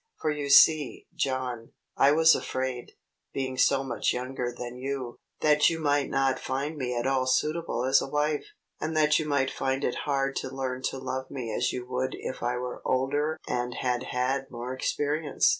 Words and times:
For 0.19 0.31
you 0.31 0.49
see, 0.49 1.05
John, 1.13 1.73
I 1.95 2.11
was 2.11 2.33
afraid, 2.33 2.93
being 3.33 3.55
so 3.55 3.83
much 3.83 4.13
younger 4.13 4.51
than 4.51 4.75
you, 4.79 5.19
that 5.41 5.69
you 5.69 5.79
might 5.79 6.09
not 6.09 6.39
find 6.39 6.75
me 6.75 6.97
at 6.97 7.05
all 7.05 7.27
suitable 7.27 7.85
as 7.85 8.01
a 8.01 8.07
wife, 8.09 8.47
and 8.79 8.97
that 8.97 9.19
you 9.19 9.27
might 9.27 9.51
find 9.51 9.83
it 9.83 10.05
hard 10.09 10.35
to 10.37 10.49
learn 10.49 10.81
to 10.89 10.97
love 10.97 11.29
me 11.29 11.53
as 11.53 11.71
you 11.71 11.85
would 11.85 12.15
if 12.17 12.41
I 12.41 12.57
were 12.57 12.81
older 12.83 13.37
and 13.47 13.75
had 13.75 14.01
had 14.05 14.49
more 14.49 14.73
experience. 14.73 15.49